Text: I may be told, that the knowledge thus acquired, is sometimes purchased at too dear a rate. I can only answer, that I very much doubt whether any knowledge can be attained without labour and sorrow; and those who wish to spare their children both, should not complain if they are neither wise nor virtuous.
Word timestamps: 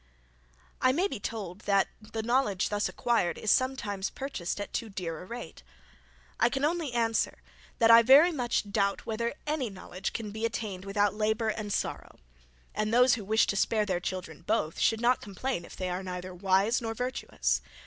I 0.81 0.91
may 0.91 1.07
be 1.07 1.19
told, 1.19 1.59
that 1.69 1.87
the 2.01 2.23
knowledge 2.23 2.69
thus 2.69 2.89
acquired, 2.89 3.37
is 3.37 3.51
sometimes 3.51 4.09
purchased 4.09 4.59
at 4.59 4.73
too 4.73 4.89
dear 4.89 5.21
a 5.21 5.25
rate. 5.25 5.61
I 6.39 6.49
can 6.49 6.65
only 6.65 6.91
answer, 6.91 7.37
that 7.77 7.91
I 7.91 8.01
very 8.01 8.31
much 8.31 8.71
doubt 8.71 9.05
whether 9.05 9.35
any 9.45 9.69
knowledge 9.69 10.11
can 10.11 10.31
be 10.31 10.43
attained 10.43 10.85
without 10.85 11.13
labour 11.13 11.49
and 11.49 11.71
sorrow; 11.71 12.17
and 12.73 12.91
those 12.91 13.13
who 13.13 13.23
wish 13.23 13.45
to 13.45 13.55
spare 13.55 13.85
their 13.85 13.99
children 13.99 14.41
both, 14.41 14.79
should 14.79 15.01
not 15.01 15.21
complain 15.21 15.65
if 15.65 15.75
they 15.75 15.91
are 15.91 16.01
neither 16.01 16.33
wise 16.33 16.81
nor 16.81 16.95
virtuous. 16.95 17.61